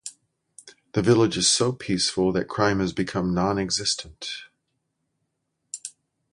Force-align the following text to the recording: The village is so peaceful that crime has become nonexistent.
The 0.93 1.03
village 1.03 1.37
is 1.37 1.47
so 1.47 1.71
peaceful 1.73 2.31
that 2.31 2.45
crime 2.49 2.79
has 2.79 2.91
become 2.91 3.35
nonexistent. 3.35 4.45